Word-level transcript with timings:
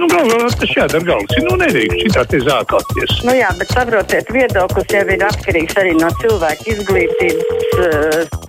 Nu, 0.00 0.06
galvā 0.08 0.46
tas 0.56 0.70
jādara 0.72 1.04
galvas. 1.04 1.40
Nu, 1.44 1.56
nedrīkst 1.60 2.06
šitā 2.06 2.22
te 2.32 2.38
zākāties. 2.40 3.18
Nu 3.26 3.34
jā, 3.36 3.50
bet 3.58 3.72
saprotiet, 3.74 4.30
viedoklis 4.32 4.94
jau 4.94 5.02
ir 5.12 5.24
atkarīgs 5.26 5.76
arī 5.82 5.90
no 5.98 6.08
cilvēka 6.22 6.70
izglītības. 6.72 7.66
Uh... 7.76 8.46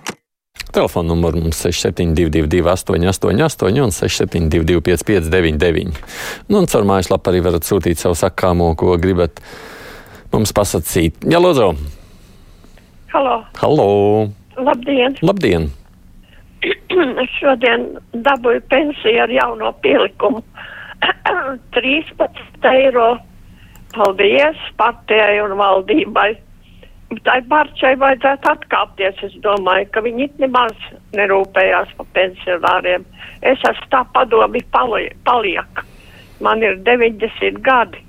Telefona 0.72 1.10
numurs 1.10 1.36
mums 1.36 1.60
6722, 1.60 2.62
888, 2.64 3.82
un 3.84 3.92
672, 3.92 4.80
559, 4.86 6.00
nu, 6.48 6.62
un 6.62 6.70
caur 6.72 6.88
mājaslapu 6.88 7.28
arī 7.28 7.44
varat 7.44 7.68
sūtīt 7.68 8.00
savu 8.00 8.16
sakāmo, 8.16 8.70
ko 8.80 8.96
gribat 9.02 9.44
mums 10.32 10.56
pasakīt. 10.56 11.20
Jā, 11.28 11.42
Lūdzu! 11.44 11.68
Halo! 13.12 13.36
Halo! 13.60 13.90
Labdien! 14.56 15.20
Labdien! 15.20 15.68
Es 17.22 17.36
šodien 17.36 17.90
dabūju 18.24 18.64
pensiju 18.72 19.26
ar 19.26 19.30
jauno 19.32 19.74
pielikumu. 19.84 20.40
13 21.76 22.72
eiro. 22.72 23.16
Paldies 23.92 24.60
partijai 24.80 25.36
un 25.44 25.56
valdībai. 25.58 26.30
Tai 27.26 27.38
partijai 27.48 27.96
vajadzētu 28.00 28.50
atkāpties. 28.54 29.18
Es 29.26 29.34
domāju, 29.44 29.90
ka 29.92 30.00
viņi 30.04 30.30
nemaz 30.40 30.72
nerūpējās 31.18 31.92
par 31.98 32.08
pensionāriem. 32.16 33.04
Es 33.42 33.60
esmu 33.68 33.90
tā 33.92 34.00
padomi 34.14 34.62
pali 34.72 35.10
paliek. 35.28 35.84
Man 36.40 36.64
ir 36.64 36.78
90 36.86 37.60
gadi. 37.66 38.00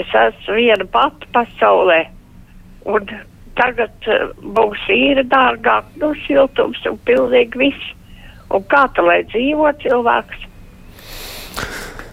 Es 0.00 0.08
esmu 0.16 0.56
viena 0.56 0.86
pati 0.88 1.28
pasaulē. 1.36 2.06
Un 2.88 3.10
tagad 3.60 4.08
uh, 4.08 4.30
būs 4.56 4.80
īra 4.90 5.24
dārgāk, 5.28 5.92
nu 6.00 6.14
siltums 6.24 6.80
un 6.88 6.96
pilnīgi 7.06 7.60
viss. 7.66 7.92
Un 8.52 8.64
kā 8.72 8.86
tā 8.96 9.04
lai 9.04 9.20
dzīvo 9.28 9.68
cilvēks? 9.84 10.48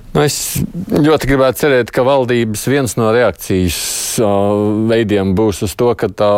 Nu, 0.09 0.23
es 0.26 0.58
ļoti 0.90 1.30
gribētu 1.30 1.62
cerēt, 1.63 1.91
ka 1.94 2.04
valdības 2.08 2.63
viens 2.72 2.95
no 2.98 3.12
reakcijas 3.13 3.78
uh, 4.23 4.88
veidiem 4.89 5.36
būs 5.38 5.61
uz 5.67 5.75
to, 5.78 5.92
ka 5.94 6.09
tā 6.09 6.34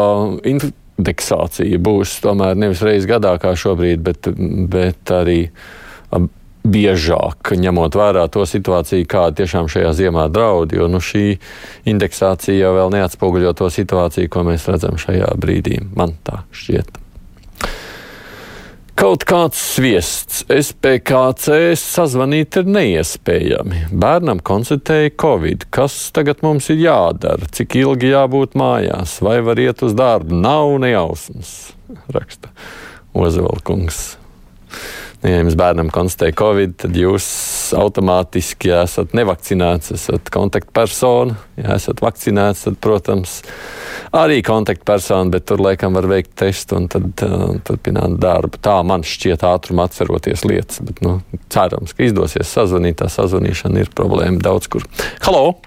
indeksācija 0.52 1.80
būs 1.80 2.18
tomēr 2.26 2.60
nevis 2.60 2.84
reizes 2.84 3.08
gadā 3.10 3.38
kā 3.40 3.54
šobrīd, 3.56 4.04
bet, 4.04 4.28
bet 4.76 5.14
arī 5.16 5.40
uh, 5.48 6.28
biežāk, 6.68 7.54
ņemot 7.58 7.96
vērā 7.98 8.28
to 8.32 8.44
situāciju, 8.46 9.08
kāda 9.10 9.42
tiešām 9.42 9.70
šajā 9.72 9.94
ziemā 9.98 10.28
draud, 10.34 10.76
jo 10.76 10.90
nu, 10.92 11.02
šī 11.02 11.40
indeksācija 11.90 12.60
jau 12.60 12.74
vēl 12.78 12.92
neatspoguļo 12.98 13.56
to 13.58 13.72
situāciju, 13.74 14.30
ko 14.32 14.46
mēs 14.52 14.68
redzam 14.70 15.00
šajā 15.02 15.32
brīdī. 15.42 15.80
Man 15.96 16.18
tā 16.28 16.44
šķiet. 16.54 17.00
Kaut 19.00 19.24
kāds 19.26 19.58
sviests 19.58 20.42
SPKC 20.52 21.72
sazvanīt 21.80 22.58
ir 22.60 22.68
neiespējami. 22.70 23.86
Bērnam 23.92 24.42
konstatēja 24.46 25.14
Covid. 25.22 25.66
Kas 25.74 25.96
tagad 26.14 26.44
mums 26.46 26.68
ir 26.74 26.84
jādara? 26.84 27.48
Cik 27.56 27.80
ilgi 27.80 28.12
jābūt 28.12 28.58
mājās? 28.60 29.16
Vai 29.24 29.40
var 29.48 29.62
iet 29.64 29.82
uz 29.88 29.96
darbu? 29.98 30.36
Nav 30.44 30.76
nejausmas, 30.84 31.72
raksta 32.12 32.52
Ozevalkungs. 33.18 34.04
Nu, 35.22 35.30
ja 35.30 35.38
jums 35.38 35.54
bērnam 35.54 35.92
konstatēja 35.94 36.34
Covid, 36.34 36.72
tad 36.82 36.96
jūs 36.98 37.26
automātiski, 37.78 38.72
ja 38.72 38.80
esat 38.88 39.12
nevakcinēts, 39.14 39.92
esat 39.94 40.32
kontaktpersona. 40.34 41.36
Ja 41.62 41.76
esat 41.76 42.02
vakcinēts, 42.02 42.64
tad, 42.66 42.80
protams, 42.82 43.36
arī 44.18 44.40
kontaktpersona, 44.46 45.30
bet 45.36 45.46
tur 45.52 45.62
laikam 45.62 45.94
var 45.94 46.10
veikt 46.10 46.34
testu 46.42 46.80
un 46.80 46.90
tad 46.90 47.22
uh, 47.28 47.54
turpināt 47.68 48.18
darbu. 48.24 48.58
Tā 48.66 48.80
man 48.82 49.06
šķiet 49.06 49.46
ātrumā 49.46 49.86
atceroties 49.92 50.42
lietas, 50.50 50.82
bet 50.90 51.06
nu, 51.06 51.20
cerams, 51.54 51.94
ka 51.94 52.08
izdosies 52.10 52.50
sazvanīt. 52.58 52.98
Tā 53.04 53.12
sazvanīšana 53.14 53.86
ir 53.86 53.94
problēma 53.94 54.42
daudz 54.42 54.74
kur. 54.74 54.90
Halo! 55.22 55.60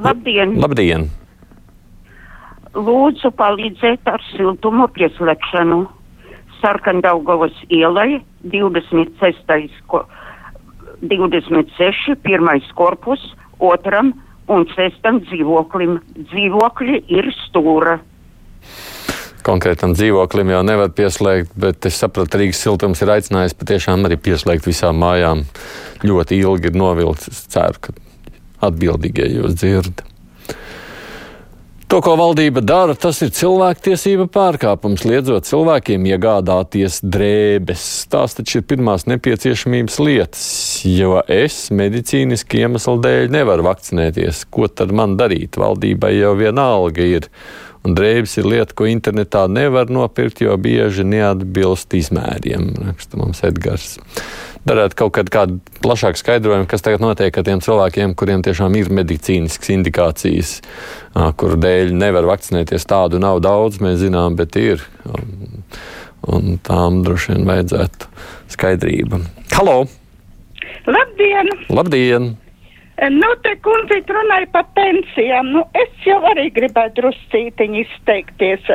Labdien! 0.00 0.56
Labdien! 0.56 1.10
Lūdzu 2.72 3.28
palīdzēt 3.36 4.08
ar 4.08 4.24
siltumu 4.32 4.88
pieslēgšanu. 4.96 5.84
Sarkandaugavas 6.60 7.56
ielai 7.72 8.20
26. 8.52 9.80
Ko, 9.90 10.04
26. 11.02 12.16
pirmais 12.22 12.66
korpus, 12.76 13.22
otram 13.58 14.12
un 14.50 14.66
sestam 14.74 15.20
dzīvoklim. 15.24 15.98
Dzīvokļi 16.30 17.02
ir 17.12 17.30
stūra. 17.46 17.98
Konkrētam 19.40 19.94
dzīvoklim 19.96 20.52
jau 20.52 20.60
nevar 20.66 20.90
pieslēgt, 20.92 21.54
bet 21.56 21.86
es 21.88 21.96
saprotu, 22.02 22.42
Rīgas 22.42 22.60
siltums 22.60 23.00
ir 23.00 23.14
aicinājis 23.14 23.56
patiešām 23.56 24.04
arī 24.04 24.18
pieslēgt 24.20 24.68
visām 24.68 25.00
mājām. 25.00 25.46
Ļoti 26.04 26.42
ilgi 26.42 26.68
ir 26.68 26.76
novilcis. 26.76 27.46
Ceru, 27.52 27.80
ka 27.80 27.96
atbildīgie 28.68 29.30
jūs 29.38 29.56
dzirdat. 29.56 30.04
To, 31.90 31.98
ko 31.98 32.12
valdība 32.14 32.62
dara, 32.62 32.94
tas 32.94 33.18
ir 33.24 33.32
cilvēktiesība 33.34 34.28
pārkāpums, 34.30 35.02
liedzot 35.10 35.48
cilvēkiem 35.48 36.04
iegādāties 36.12 37.00
drēbes. 37.02 37.86
Tās 38.12 38.36
taču 38.38 38.60
ir 38.60 38.66
pirmās 38.70 39.08
nepieciešamības 39.10 39.96
lietas, 39.98 40.44
jo 40.86 41.16
es 41.26 41.56
medicīniski 41.74 42.62
iemeslu 42.62 42.94
dēļ 43.02 43.34
nevaru 43.34 43.66
vakcinēties. 43.66 44.44
Ko 44.54 44.68
tad 44.70 44.94
man 44.94 45.16
darīt? 45.18 45.58
Valdībai 45.58 46.12
jau 46.14 46.36
vienalga 46.38 47.08
ir. 47.16 47.26
Un 47.82 47.98
drēbes 47.98 48.36
ir 48.38 48.46
lieta, 48.46 48.76
ko 48.76 48.86
internetā 48.86 49.48
nevar 49.50 49.90
nopirkt, 49.90 50.44
jo 50.44 50.54
bieži 50.62 51.02
neatbilst 51.10 51.98
izmēriem, 51.98 52.70
raksta 52.86 53.18
mums 53.18 53.42
Edgars 53.50 53.96
darāt 54.68 54.94
kaut 54.98 55.16
kādu 55.16 55.58
plašāku 55.80 56.20
skaidrojumu, 56.20 56.68
kas 56.70 56.84
tagad 56.84 57.02
notiek 57.04 57.36
ar 57.36 57.46
tiem 57.46 57.62
cilvēkiem, 57.64 58.14
kuriem 58.18 58.44
tiešām 58.44 58.76
ir 58.80 58.90
medicīniskas 59.00 59.72
indikācijas, 59.76 60.52
kuru 61.40 61.60
dēļ 61.60 61.94
nevar 61.96 62.28
vakcinēties. 62.30 62.88
Tādu 62.90 63.22
nav 63.22 63.40
daudz, 63.44 63.80
mēs 63.84 64.00
zinām, 64.04 64.36
bet 64.40 64.58
ir. 64.60 64.84
Un, 66.30 66.58
tām 66.60 67.00
droši 67.06 67.32
vien 67.32 67.48
vajadzētu 67.48 68.10
skaidrību. 68.52 69.22
Halo! 69.56 69.78
Labdien! 70.84 71.48
Labdien! 71.72 72.34
Nu, 73.08 73.28
te 73.40 73.54
kundzīt 73.64 74.10
runāja 74.12 74.44
par 74.52 74.66
pensijām. 74.76 75.48
Nu, 75.54 75.62
es 75.78 76.04
jau 76.04 76.18
arī 76.28 76.50
gribētu 76.52 77.00
druscītiņi 77.00 77.80
izteikties 77.86 78.68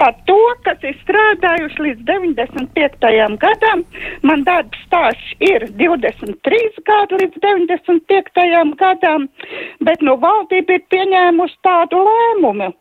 par 0.00 0.16
to, 0.26 0.38
kas 0.66 0.82
ir 0.82 0.96
strādājuši 1.04 1.84
līdz 1.86 2.02
95. 2.08 3.38
gadam. 3.44 3.84
Man 4.26 4.42
darbs 4.48 4.82
stāsts 4.88 5.36
ir 5.46 5.68
23 5.78 6.82
gadi 6.90 7.22
līdz 7.22 7.42
95. 7.46 8.74
gadam, 8.82 9.28
bet 9.86 10.02
nu 10.02 10.18
valdība 10.18 10.80
ir 10.80 10.86
pieņēmusi 10.90 11.60
tādu 11.62 12.02
lēmumu. 12.08 12.72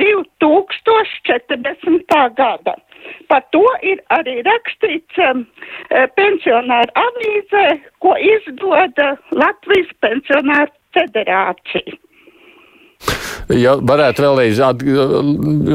2040. 0.02 2.14
gada. 2.38 2.74
Par 3.31 3.41
to 3.56 3.68
ir 3.81 3.97
arī 4.14 4.36
rakstīts 4.46 5.18
um, 5.24 5.47
pensionāru 6.20 6.91
avīzē, 7.00 7.68
ko 8.03 8.12
izdoda 8.20 9.18
Latvijas 9.31 9.91
pensionāru 10.03 10.72
federācija. 10.94 12.09
Ja 13.49 13.73
varētu 13.81 14.21
vēlreiz, 14.21 14.59
at, 14.61 14.83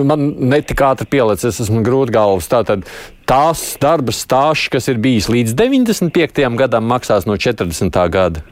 man 0.06 0.28
netika 0.46 0.92
ātri 0.92 1.08
pielicis, 1.16 1.56
es 1.56 1.64
esmu 1.66 1.82
grūti 1.86 2.14
galvas. 2.14 2.46
Tātad 2.50 2.86
tās 3.26 3.76
darba 3.82 4.14
stāsts, 4.14 4.70
kas 4.70 4.86
ir 4.92 5.00
bijis 5.02 5.26
līdz 5.32 5.56
95. 5.58 6.44
gadam, 6.60 6.86
maksās 6.86 7.26
no 7.26 7.34
40. 7.34 7.98
gada. 8.14 8.44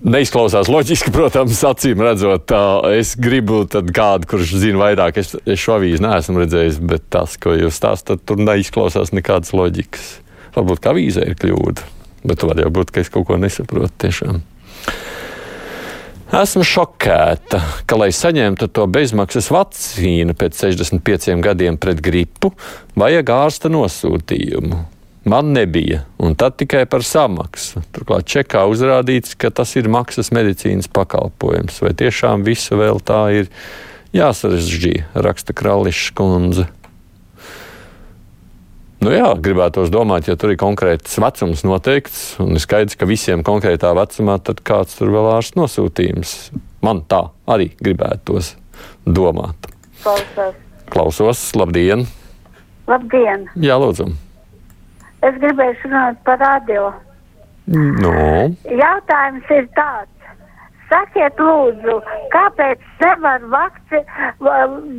Neizklausās 0.00 0.70
loģiski, 0.72 1.10
protams, 1.12 1.58
acīm 1.68 2.00
redzot. 2.00 2.48
Es 2.96 3.12
gribu 3.20 3.66
kādu, 3.68 4.28
kurš 4.30 4.54
zina 4.62 4.80
vairāk. 4.80 5.18
Es, 5.20 5.34
es 5.44 5.60
šo 5.60 5.74
avīzi 5.76 6.00
neesmu 6.00 6.40
redzējis, 6.40 6.78
bet 6.88 7.04
tas, 7.12 7.34
ko 7.36 7.52
jūs 7.52 7.76
stāstāt, 7.76 8.22
tur 8.24 8.40
neizklausās 8.40 9.12
nekādas 9.12 9.52
loģikas. 9.52 10.06
Varbūt 10.54 10.80
kā 10.80 10.94
avīzē 10.94 11.26
ir 11.28 11.36
kļūda, 11.36 11.84
bet 12.32 12.44
var 12.48 12.62
jau 12.64 12.70
būt, 12.80 12.94
ka 12.94 13.04
es 13.04 13.12
kaut 13.12 13.28
ko 13.28 13.36
nesaprotu 13.40 13.92
tiešām. 14.06 14.40
Esmu 16.40 16.62
šokēta, 16.64 17.60
ka, 17.84 17.98
lai 18.00 18.08
saņemtu 18.14 18.70
to 18.72 18.86
bezmaksas 18.88 19.50
vakcīnu 19.52 20.32
pēc 20.38 20.62
65 20.64 21.44
gadiem 21.44 21.76
pret 21.82 22.00
gripu, 22.00 22.54
vajag 22.96 23.34
ārsta 23.36 23.68
nosūtījumu. 23.68 24.80
Man 25.30 25.52
nebija, 25.54 26.00
un 26.18 26.34
tad 26.34 26.56
tikai 26.58 26.88
par 26.90 27.04
samaksu. 27.06 27.84
Turklāt 27.94 28.26
čekā 28.26 28.64
uzrādīts, 28.66 29.36
ka 29.38 29.52
tas 29.54 29.76
ir 29.78 29.86
maksas 29.92 30.32
medicīnas 30.34 30.88
pakalpojums. 30.90 31.76
Vai 31.84 31.92
tiešām 31.94 32.42
visu 32.42 32.74
vēl 32.80 32.98
tā 33.06 33.20
ir 33.36 33.50
jāsarežģīja, 34.16 35.04
raksta 35.14 35.54
Krališs 35.54 36.08
kundze. 36.18 36.64
Nu 39.00 39.12
jā, 39.14 39.28
gribētos 39.38 39.92
domāt, 39.94 40.26
ja 40.26 40.34
tur 40.36 40.50
ir 40.52 40.58
konkrēts 40.60 41.14
vecums 41.22 41.62
noteikts, 41.64 42.24
un 42.42 42.58
ir 42.58 42.64
skaidrs, 42.64 42.98
ka 42.98 43.06
visiem 43.08 43.44
konkrētā 43.46 43.92
vecumā, 43.96 44.34
tad 44.42 44.64
kāds 44.66 44.98
tur 44.98 45.12
vēl 45.14 45.28
ārsts 45.36 45.54
nosūtījums. 45.56 46.32
Man 46.82 47.04
tā 47.06 47.20
arī 47.46 47.70
gribētos 47.78 48.56
domāt. 49.06 49.70
Klausos. 50.02 50.58
Klausos, 50.90 51.46
labdien! 51.54 52.04
Labdien! 52.90 53.46
Jā, 53.62 53.78
lūdzu! 53.78 54.10
Es 55.26 55.36
gribēju 55.42 55.76
runāt 55.84 56.20
par 56.24 56.40
radio. 56.40 56.90
No. 57.70 58.14
Jautājums 58.64 59.52
ir 59.54 59.68
tāds. 59.76 60.16
Sakiet, 60.90 61.38
lūdzu, 61.38 62.00
kāpēc 62.32 62.80
nevar 62.98 63.44
vakci 63.52 64.00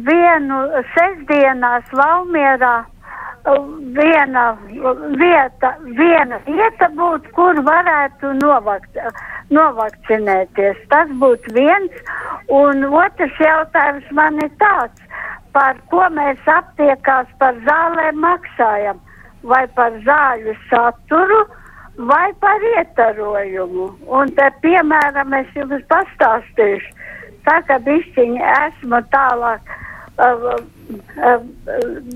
vienu 0.07 0.59
sestdienās 0.93 1.89
Valmierā 1.91 2.77
viena 3.97 4.45
vieta, 5.17 5.73
viena 5.97 6.39
vieta 6.45 6.89
būtu, 6.95 7.33
kur 7.35 7.61
varētu 7.65 8.33
novakt, 8.39 8.97
novakcinēties. 9.49 10.77
Tas 10.89 11.09
būtu 11.09 11.53
viens. 11.53 11.91
Un 12.47 12.85
otrs 12.85 13.37
jautājums 13.39 14.11
man 14.11 14.39
ir 14.43 14.51
tāds, 14.59 15.01
par 15.53 15.77
ko 15.89 16.07
mēs 16.09 16.39
aptiekās 16.45 17.27
par 17.39 17.55
zālēm 17.67 18.19
maksājam. 18.21 18.99
Vai 19.41 19.65
par 19.75 19.95
zāļu 20.05 20.53
saturu, 20.69 21.41
vai 21.97 22.33
par 22.39 22.63
ietarojumu. 22.75 23.87
Un 24.07 24.31
te, 24.37 24.47
piemēram, 24.61 25.33
es 25.39 25.49
jums 25.57 25.83
pastāstīšu, 25.91 26.93
tā 27.47 27.57
kā 27.67 27.79
bišķiņi 27.85 28.41
esmu 28.51 29.01
tālāk 29.13 29.73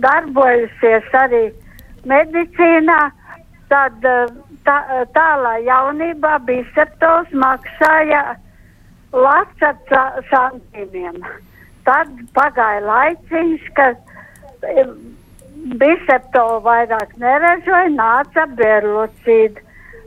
darbojusies 0.05 1.13
arī 1.17 1.43
medicīnā, 2.05 2.99
tad 3.71 4.05
tā, 4.67 4.77
tālā 5.15 5.55
jaunībā 5.65 6.37
biceptos 6.45 7.31
maksāja 7.33 8.23
lats 9.15 9.65
ar 9.65 9.75
santīmiem. 10.29 11.21
Tad 11.85 12.09
pagāja 12.37 12.81
laiciņš, 12.85 13.67
kad 13.77 13.97
bicepto 15.65 16.45
vairāk 16.65 17.15
neražoja, 17.21 17.91
nāca 17.95 18.45
berlocīdi. 18.57 19.61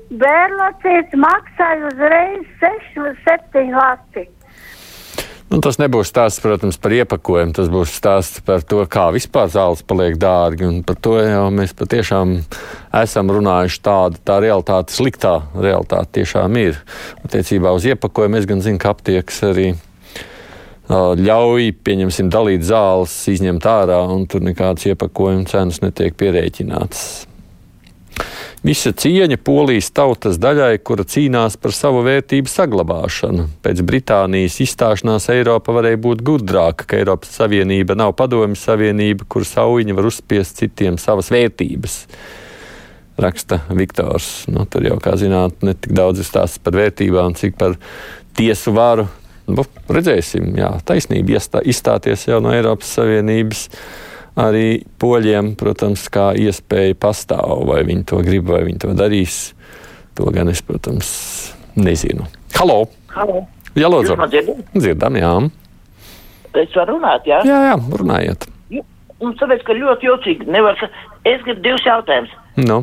Berlocīds 0.09 1.15
maksāja 1.21 1.91
uzreiz 1.91 2.47
6-7 2.63 3.75
lati. 3.75 4.29
Nu, 5.49 5.63
tas 5.65 5.79
nebūs 5.81 6.11
stāsts, 6.11 6.43
protams, 6.45 6.77
par 6.77 6.93
iepakojumu. 6.93 7.55
Tas 7.57 7.71
būs 7.73 7.95
stāsts 7.97 8.43
par 8.45 8.61
to, 8.69 8.83
kā 8.85 9.07
vispār 9.15 9.49
zāles 9.53 9.81
paliek 9.81 10.19
dārgi. 10.21 10.67
Un 10.69 10.83
par 10.85 10.99
to 11.01 11.15
jau 11.25 11.47
mēs 11.57 11.73
patiešām 11.77 12.35
esam 13.01 13.33
runājuši. 13.33 13.81
Tāda 13.89 14.21
tā 14.29 14.37
realitāte, 14.45 14.93
sliktā 14.93 15.39
realitāte 15.57 16.21
tiešām 16.21 16.61
ir. 16.61 16.77
Attiecībā 17.25 17.73
uz 17.73 17.89
iepakojumu 17.89 18.41
es 18.41 18.49
gan 18.49 18.61
zinu, 18.65 18.81
ka 18.83 18.93
aptiekas 18.93 19.41
arī 19.49 19.71
ļauj, 20.89 21.73
pieņemsim, 21.85 22.31
dalīt 22.33 22.65
zāles, 22.65 23.13
izņemt 23.29 23.67
ārā, 23.69 24.01
un 24.09 24.25
tur 24.31 24.45
nekādas 24.45 24.89
iepakojuma 24.89 25.45
cenas 25.51 25.83
netiek 25.85 26.17
pierēķinātas. 26.17 27.29
Visa 28.65 28.91
cieņa 28.91 29.37
polijas 29.47 29.93
tautas 29.95 30.41
daļai, 30.43 30.81
kura 30.83 31.05
cīnās 31.07 31.55
par 31.63 31.75
savu 31.77 32.01
vērtību 32.03 32.51
saglabāšanu. 32.51 33.45
Pēc 33.63 33.83
Britānijas 33.87 34.57
izstāšanās 34.65 35.29
Eiropa 35.31 35.77
varēja 35.77 36.01
būt 36.03 36.25
gudrāka, 36.27 36.89
ka 36.89 36.99
Eiropas 36.99 37.37
Savienība 37.39 37.95
nav 37.95 38.17
padomju 38.19 38.59
savienība, 38.59 39.29
kur 39.31 39.47
saujiņa 39.47 39.95
var 39.95 40.11
uzspiest 40.11 40.59
citiem 40.59 40.99
savas 40.99 41.31
vērtības. 41.31 42.01
Raksta 43.19 43.61
Viktors. 43.75 44.49
Nu, 44.51 44.67
tur 44.71 44.89
jau, 44.91 44.99
kā 45.03 45.15
zināt, 45.19 45.63
ne 45.63 45.77
tik 45.79 45.95
daudz 45.95 46.23
ir 46.23 46.27
stāsts 46.27 46.59
par 46.63 46.75
vērtībām, 46.79 47.39
cik 47.39 47.55
par 47.59 47.79
tiesu 48.39 48.75
varu. 48.75 49.07
Nu, 49.49 49.65
redzēsim, 49.89 50.53
jā, 50.61 50.69
taisnība 50.85 51.39
iestā, 51.39 51.63
izstāties 51.65 52.27
jau 52.29 52.41
no 52.45 52.53
Eiropas 52.53 52.91
Savienības 52.99 53.65
arī 54.39 54.83
poļiem, 55.01 55.55
protams, 55.59 56.05
kā 56.13 56.31
iespēja 56.39 56.97
pastāv, 57.01 57.65
vai 57.69 57.81
viņi 57.89 58.05
to 58.11 58.21
grib, 58.27 58.51
vai 58.53 58.63
viņi 58.69 58.83
to 58.85 58.93
darīs. 58.99 59.39
To 60.19 60.29
gan 60.35 60.51
es, 60.53 60.61
protams, 60.67 61.09
nezinu. 61.79 62.27
Halo! 62.59 62.85
Halo. 63.15 63.47
Jā, 63.79 63.89
lūdzu. 63.91 64.17
Dzirdam? 64.75 65.17
Jā. 65.19 65.33
Es 66.59 66.75
varu 66.75 66.97
runāt, 66.97 67.27
jā? 67.29 67.41
Jā, 67.47 67.59
jā, 67.71 67.75
runājiet. 68.01 68.49
Un 69.23 69.35
tāpēc, 69.39 69.65
ka 69.67 69.75
ļoti 69.75 70.07
jocīgi 70.07 70.47
nevar. 70.51 70.79
Es 71.27 71.43
gribu 71.47 71.63
divus 71.65 71.87
jautājumus. 71.87 72.35
Nu. 72.61 72.83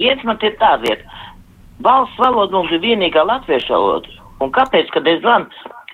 Viens 0.00 0.24
man 0.28 0.40
ir 0.44 0.56
tā 0.60 0.74
vieta. 0.82 1.22
Valsts 1.84 2.20
valoda 2.20 2.56
mums 2.56 2.72
ir 2.72 2.82
vienīgā 2.82 3.24
latviešu 3.24 3.72
valoda. 3.72 4.12
Un 4.44 4.52
kāpēc, 4.52 4.90
kad 4.92 5.08
es 5.08 5.22
zvanu 5.22 5.48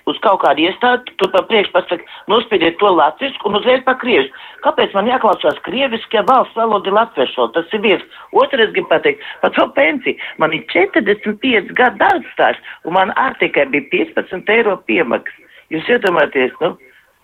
uz 0.09 0.19
kaut 0.23 0.41
kādu 0.43 0.65
iestādi, 0.65 1.13
tur 1.19 1.31
pa 1.33 1.43
priekšu 1.47 1.73
pasaka, 1.75 2.07
nospiediet 2.31 2.77
to 2.81 2.91
latvisku 2.91 3.49
un 3.49 3.59
uzreiz 3.59 3.83
pa 3.85 3.95
krievisku. 3.99 4.35
Kāpēc 4.65 4.95
man 4.97 5.09
jāklausās 5.11 5.59
krieviski, 5.67 6.17
ja 6.17 6.25
valsts 6.27 6.57
valoda 6.59 6.91
ir 6.91 6.97
latviešu? 6.97 7.47
Tas 7.55 7.75
ir 7.75 7.83
viens. 7.85 8.03
Otrs, 8.31 8.67
es 8.67 8.73
gribu 8.75 8.91
pateikt, 8.91 9.23
par 9.41 9.53
to 9.55 9.67
pensiju. 9.77 10.19
Man 10.43 10.55
ir 10.55 10.65
45 10.73 11.71
gadu 11.77 12.01
darba 12.01 12.35
stāsts, 12.35 12.75
un 12.87 12.97
man 12.97 13.15
ar 13.19 13.37
tikai 13.39 13.67
bija 13.71 13.89
15 13.93 14.53
eiro 14.57 14.77
piemaksas. 14.87 15.39
Jūs 15.73 15.87
iedomājaties, 15.95 16.53
nu, 16.61 16.75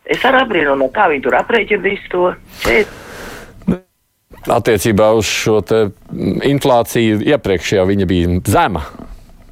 es 0.10 0.24
ar 0.26 0.40
abrīnu, 0.42 0.78
no 0.80 0.90
kā 0.94 1.10
viņi 1.12 1.28
tur 1.28 1.38
aprēķina 1.42 1.86
visu 1.86 2.12
to. 2.14 2.26
Šeit. 2.64 2.98
Attiecībā 4.50 5.12
uz 5.20 5.28
šo 5.28 5.60
inflāciju 6.48 7.20
iepriekš 7.28 7.76
jau 7.76 7.86
viņa 7.90 8.08
bija 8.10 8.40
zema. 8.48 8.86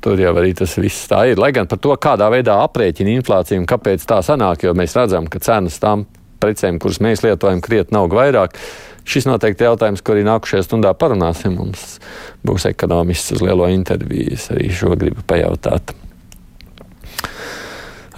Tur 0.07 0.21
jau 0.23 0.31
arī 0.39 0.53
tas 0.55 0.71
viss 0.79 1.09
tā 1.11 1.25
ir. 1.27 1.39
Lai 1.41 1.49
gan 1.51 1.67
par 1.67 1.81
to, 1.83 1.91
kādā 1.99 2.29
veidā 2.31 2.53
aprēķina 2.63 3.11
inflāciju 3.17 3.59
un 3.59 3.65
kāpēc 3.67 4.05
tā 4.07 4.21
sanāk, 4.23 4.63
jo 4.63 4.71
mēs 4.71 4.95
redzam, 4.95 5.27
ka 5.27 5.41
cenas 5.43 5.81
tām 5.83 6.05
precēm, 6.39 6.77
kuras 6.79 7.01
mēs 7.03 7.25
lietojam, 7.25 7.59
krietni 7.65 7.99
aug 7.99 8.15
vairāk. 8.15 8.55
Šis 9.03 9.27
noteikti 9.27 9.67
jautājums, 9.67 9.99
ko 9.99 10.15
arī 10.15 10.23
nākušajā 10.29 10.63
stundā 10.63 10.95
parunāsim. 10.95 11.59
Mums 11.59 11.97
būs 12.47 12.69
ekonomists 12.71 13.35
uz 13.35 13.43
lielo 13.43 13.67
interviju. 13.67 14.39
Es 14.39 14.47
arī 14.55 14.71
šo 14.71 14.95
gribu 14.95 15.27
pajautāt. 15.27 15.91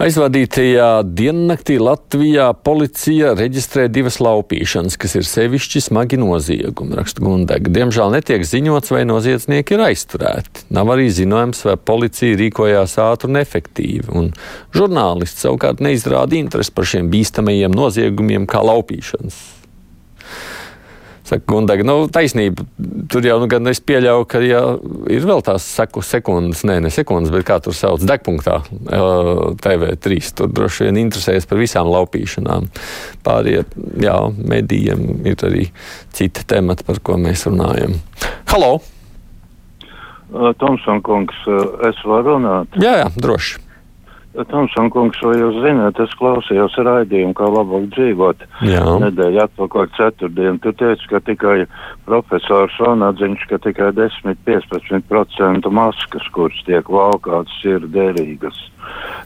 Aizvadītajā 0.00 1.02
diennaktī 1.04 1.74
Latvijā 1.76 2.46
policija 2.64 3.34
reģistrē 3.36 3.82
divas 3.92 4.16
laupīšanas, 4.24 4.96
kas 4.96 5.18
ir 5.20 5.26
sevišķi 5.28 5.82
smagi 5.90 6.16
noziegumi, 6.22 6.96
raksta 6.96 7.20
Gundega. 7.20 7.68
Diemžēl 7.68 8.14
netiek 8.14 8.46
ziņots, 8.48 8.94
vai 8.94 9.02
noziedznieki 9.04 9.76
ir 9.76 9.84
aizturēti. 9.90 10.64
Nav 10.72 10.94
arī 10.96 11.10
zināms, 11.12 11.60
vai 11.68 11.76
policija 11.76 12.40
rīkojās 12.40 12.96
ātri 13.04 13.28
un 13.28 13.42
efektīvi, 13.42 14.08
un 14.16 14.32
žurnālisti 14.72 15.44
savukārt 15.44 15.84
neizrāda 15.84 16.40
interesi 16.40 16.72
par 16.72 16.88
šiem 16.88 17.12
bīstamajiem 17.12 17.76
noziegumiem 17.76 18.48
kā 18.48 18.64
laupīšanas. 18.72 19.59
Saka, 21.30 21.44
Gundaga, 21.46 21.84
nu, 21.86 22.08
taisnība. 22.10 22.64
Tur 23.10 23.22
jau 23.26 23.36
nu, 23.38 23.46
gan 23.50 23.70
es 23.70 23.78
pieļauju, 23.86 24.26
ka 24.30 24.40
ja 24.42 24.62
ir 25.14 25.26
vēl 25.28 25.44
tās 25.46 25.62
seku, 25.62 26.02
sekundes, 26.02 26.64
nē, 26.66 26.80
ne 26.82 26.90
sekundes, 26.90 27.30
bet 27.30 27.46
kā 27.46 27.60
tur 27.62 27.76
sauc, 27.76 28.02
degpunktā 28.02 28.56
TV3. 29.62 30.18
Tur 30.34 30.50
droši 30.56 30.88
vien 30.88 30.98
interesējas 31.04 31.46
par 31.46 31.62
visām 31.62 31.90
laupīšanām. 31.92 32.66
Pārējie, 33.26 33.62
jā, 34.02 34.16
medijiem 34.42 35.06
ir 35.22 35.46
arī 35.46 35.68
citi 36.16 36.46
temati, 36.50 36.86
par 36.88 36.98
ko 37.06 37.20
mēs 37.20 37.46
runājam. 37.46 37.94
Halo! 38.50 38.80
Tomson 40.58 41.02
kungs, 41.06 41.38
es 41.86 42.06
varu 42.06 42.36
runāt? 42.36 42.74
Jā, 42.82 43.04
jā, 43.04 43.10
droši. 43.18 43.69
Tomson 44.30 44.86
kungs, 44.94 45.18
vai 45.26 45.34
jūs 45.40 45.56
zināt, 45.64 45.98
es 45.98 46.12
klausījos 46.20 46.76
raidījumu, 46.86 47.34
kā 47.34 47.48
labāk 47.50 47.88
dzīvot. 47.96 48.44
Jā. 48.62 48.84
Nedēļa 49.02 49.48
atpakaļ 49.48 49.88
ceturtdien. 49.96 50.60
Tu 50.62 50.72
teici, 50.78 51.08
ka 51.10 51.18
tikai 51.26 51.56
profesors 52.06 52.76
Vanadziņš, 52.78 53.46
ka 53.50 53.58
tikai 53.66 53.90
10-15% 53.98 55.72
maskas, 55.74 56.30
kuras 56.36 56.62
tiek 56.68 56.86
valkātas, 56.86 57.58
ir 57.66 57.88
derīgas. 57.90 58.60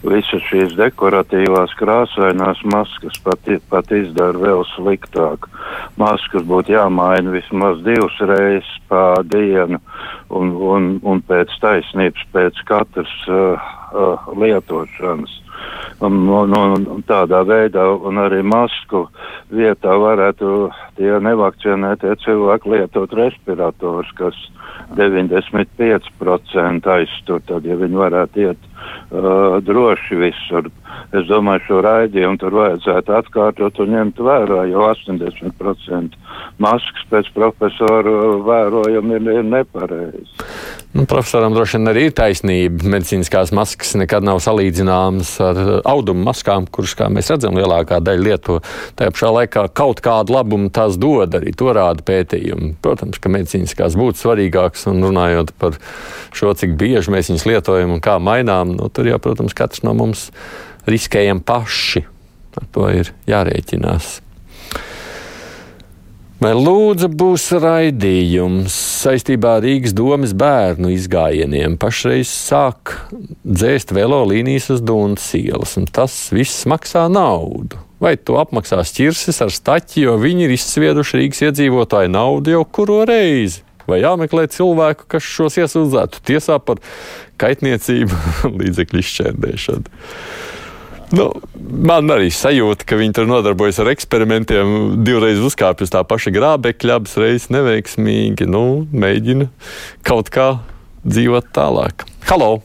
Visas 0.05 0.43
šīs 0.51 0.75
dekoratīvās 0.79 1.75
krāsainās 1.79 2.61
maskas 2.69 3.19
pat, 3.25 3.49
pat 3.71 3.93
izdara 3.95 4.41
vēl 4.41 4.65
sliktāk. 4.75 5.49
Maskas 6.01 6.45
būtu 6.49 6.75
jāmaina 6.75 7.33
vismaz 7.35 7.81
divas 7.87 8.19
reizes 8.21 8.71
pa 8.89 9.23
dienu 9.25 9.81
un, 10.31 10.53
un, 10.75 10.91
un 11.03 11.23
pēc 11.25 11.53
taisnības, 11.63 12.27
pēc 12.35 12.61
katras 12.69 13.15
uh, 13.29 13.71
uh, 13.95 14.29
lietošanas. 14.37 15.41
Un, 16.03 16.17
un, 16.27 16.55
un 16.91 17.03
tādā 17.07 17.45
veidā, 17.47 17.85
un 17.87 18.19
arī 18.19 18.43
masku 18.43 19.07
vietā 19.55 19.95
varētu 20.01 20.71
tie 20.99 21.13
nevakcinētie 21.23 22.17
cilvēki 22.25 22.73
lietot 22.73 23.15
respirators, 23.15 24.11
kas 24.19 24.35
95% 24.99 26.91
aiztur, 26.97 27.41
tad, 27.47 27.65
ja 27.65 27.77
viņi 27.79 28.01
varētu 28.01 28.43
iet 28.43 28.67
uh, 28.67 29.63
droši 29.65 30.19
visur. 30.19 30.69
Es 31.15 31.27
domāju, 31.31 31.65
šo 31.69 31.81
raidījumu 31.87 32.39
tur 32.43 32.59
vajadzētu 32.59 33.17
atkārtot 33.21 33.81
un 33.85 33.95
ņemt 33.95 34.21
vērā, 34.29 34.61
jo 34.71 34.85
80% 34.91 36.19
maskas 36.63 37.09
pēc 37.11 37.31
profesoru 37.35 38.43
vērojumi 38.47 39.19
ir, 39.19 39.33
ir 39.41 39.51
nepareizi. 39.57 40.31
Nu, 40.95 41.09
profesoram 41.11 41.51
droši 41.51 41.75
vien 41.81 41.91
arī 41.91 42.03
ir 42.07 42.13
taisnība. 42.15 42.87
Medicīniskās 42.93 43.51
maskas 43.57 43.97
nekad 43.99 44.23
nav 44.23 44.39
salīdzināmas 44.45 45.33
ar 45.43 45.59
audumu 45.91 46.23
maskām, 46.29 46.69
kuras, 46.71 46.93
kā 46.95 47.09
mēs 47.11 47.33
redzam, 47.33 47.57
lielākā 47.59 47.99
daļa 47.99 48.23
lieto. 48.23 48.61
Tajā 48.95 49.11
pašā 49.17 49.31
laikā 49.35 49.65
kaut 49.75 49.99
kādu 50.05 50.37
labumu 50.37 50.71
tās 50.71 50.95
dod, 51.03 51.35
arī 51.35 51.51
to 51.59 51.73
rāda 51.75 52.05
pētījumi. 52.07 52.77
Protams, 52.85 53.19
ka 53.19 53.33
medicīniskās 53.35 53.99
būtu 53.99 54.23
svarīgākas 54.23 54.87
un 54.93 55.03
runājot 55.03 55.51
par 55.59 55.81
šo, 56.31 56.55
cik 56.63 56.79
bieži 56.79 57.11
mēs 57.11 57.33
viņus 57.33 57.49
lietojam 57.51 57.97
un 57.97 58.05
kā 58.05 58.21
mainām, 58.23 58.77
nu, 58.79 58.87
tur 58.87 59.11
jau, 59.11 59.19
protams, 59.19 59.57
katrs 59.59 59.83
no 59.83 59.97
mums 59.99 60.29
riskējam 60.87 61.43
paši. 61.43 62.07
Ar 62.55 62.71
to 62.71 62.87
ir 62.95 63.11
jārēķinās. 63.27 64.21
Lūdzu 66.43 67.07
būs 67.15 67.45
raidījums 67.63 68.75
saistībā 69.05 69.53
ar 69.61 69.63
Rīgas 69.63 69.95
domas 69.95 70.33
bērnu 70.35 70.91
izgājieniem? 70.91 71.77
Pašreiz 71.79 72.27
sāk 72.27 72.97
dzēst 73.47 73.95
velo 73.95 74.19
līnijas 74.27 74.67
uz 74.75 74.83
Dunas 74.83 75.29
ielas, 75.39 75.77
un 75.79 75.87
tas 75.87 76.13
viss 76.35 76.67
maksā 76.67 77.07
naudu. 77.09 77.79
Vai 78.03 78.17
to 78.19 78.37
apmaksās 78.43 78.91
ķirsis 78.97 79.39
ar 79.47 79.55
staķi, 79.55 80.03
jo 80.09 80.17
viņi 80.21 80.49
ir 80.49 80.57
izsvieduši 80.57 81.23
Rīgas 81.23 81.45
iedzīvotāju 81.47 82.11
naudu 82.13 82.57
jau 82.57 82.65
kuro 82.67 83.05
reizi? 83.09 83.63
Vai 83.87 84.01
jāmeklē 84.03 84.49
cilvēku, 84.51 85.07
kas 85.15 85.23
šos 85.23 85.61
iesūdzētu 85.63 86.25
tiesā 86.27 86.59
par 86.59 86.83
kaitniecību 87.41 88.21
līdzekļu 88.59 89.05
izšķērdēšanu? 89.05 90.03
Nu, 91.13 91.27
man 91.61 92.09
arī 92.15 92.31
sajūta, 92.33 92.87
ka 92.89 92.97
viņi 92.97 93.17
tur 93.19 93.29
nodarbojas 93.29 93.81
ar 93.83 93.91
eksperimentiem. 93.93 95.03
Divreiz 95.05 95.43
uzkāpj 95.45 95.85
uz 95.85 95.93
tā 95.93 96.01
paša 96.09 96.33
grābekļa, 96.35 97.01
abas 97.01 97.19
reizes 97.21 97.51
neveiksmīgi. 97.53 98.49
Nu, 98.49 98.87
mēģina 98.93 99.51
kaut 100.07 100.33
kā 100.33 100.49
dzīvot 101.05 101.53
tālāk. 101.57 102.07
Halo! 102.31 102.57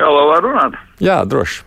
Halo, 0.00 0.26
var 0.32 0.42
runāt? 0.42 0.80
Jā, 1.02 1.20
droši. 1.28 1.62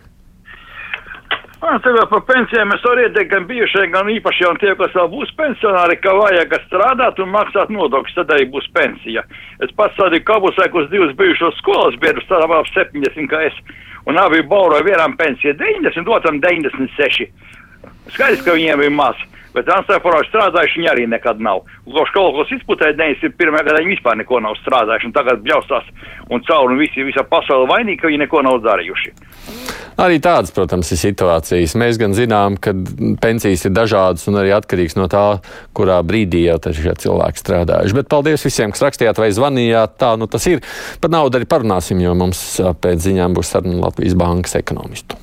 Tev 1.58 1.96
par 2.06 2.20
pensijām 2.22 2.70
es 2.72 2.84
varu 2.86 3.02
ieteikt 3.02 3.32
gan 3.32 3.46
bijušajiem, 3.48 3.90
gan 3.90 4.10
īpaši 4.12 4.44
jau 4.44 4.52
tie, 4.62 4.70
kas 4.78 4.92
vēl 4.94 5.08
būs 5.10 5.32
pensionāri, 5.36 5.96
ka 5.98 6.12
vajag 6.14 6.54
strādāt 6.68 7.18
un 7.18 7.32
maksāt 7.34 7.72
nodokļus, 7.74 8.14
tad 8.14 8.30
arī 8.36 8.46
būs 8.52 8.68
pensija. 8.76 9.24
Es 9.64 9.74
pats 9.76 9.98
arī 10.06 10.22
kabusēku 10.22 10.84
uz 10.84 10.86
divus 10.92 11.16
bijušos 11.18 11.58
skolas 11.58 11.98
biedrus, 11.98 12.28
tādā 12.30 12.46
vēl 12.52 12.62
70, 12.70 13.26
kā 13.32 13.42
es, 13.48 13.58
un 14.08 14.18
abi 14.18 14.42
bauroja 14.42 14.82
vienam 14.86 15.16
pensiju 15.16 15.54
90, 15.54 16.10
otram 16.16 16.40
96. 16.40 17.28
Skaidrs, 18.14 18.44
ka 18.44 18.54
viņiem 18.56 18.82
ir 18.86 18.94
maz, 18.94 19.18
bet 19.54 19.68
transportā 19.68 20.22
strādājuši 20.28 20.80
viņi 20.80 20.92
arī 20.92 21.06
nekad 21.10 21.42
nav. 21.44 21.64
Kopš 21.88 22.14
kaut 22.14 22.36
kas 22.38 22.54
izputēja 22.58 22.96
91. 22.98 23.58
gadā 23.58 23.82
viņi 23.82 23.96
vispār 23.96 24.20
neko 24.20 24.42
nav 24.44 24.56
strādājuši, 24.62 25.10
un 25.10 25.16
tagad 25.16 25.44
bļaustās 25.44 25.90
un 26.30 26.44
caur 26.46 26.72
un 26.72 26.80
visi, 26.80 27.04
visa 27.06 27.24
pasaule 27.28 27.68
vainīgi, 27.70 28.00
ka 28.02 28.10
viņi 28.10 28.24
neko 28.24 28.44
nav 28.46 28.62
darījuši. 28.66 29.14
Arī 29.98 30.20
tādas, 30.22 30.52
protams, 30.54 30.92
ir 30.94 31.00
situācijas. 31.00 31.74
Mēs 31.80 31.96
gan 31.98 32.12
zinām, 32.14 32.54
ka 32.62 32.70
pensijas 33.18 33.66
ir 33.66 33.74
dažādas 33.74 34.28
un 34.30 34.38
arī 34.38 34.52
atkarīgs 34.54 34.94
no 34.94 35.08
tā, 35.10 35.24
kurā 35.74 35.98
brīdī 36.06 36.44
jau 36.44 36.60
šie 36.70 36.94
cilvēki 37.02 37.42
strādājuši. 37.42 37.98
Bet 37.98 38.10
paldies 38.12 38.46
visiem, 38.46 38.70
kas 38.70 38.86
rakstījāt 38.86 39.18
vai 39.18 39.32
zvanījāt. 39.34 39.98
Tā 39.98 40.14
nu 40.20 40.30
tas 40.30 40.46
ir. 40.46 40.62
Par 41.02 41.10
naudu 41.10 41.40
arī 41.40 41.50
parunāsim, 41.50 41.98
jo 42.04 42.14
mums 42.14 42.44
pēc 42.78 43.08
ziņām 43.08 43.34
būs 43.34 43.56
saruna 43.56 43.88
Latvijas 43.88 44.14
Bankas 44.18 44.54
ekonomistu. 44.62 45.18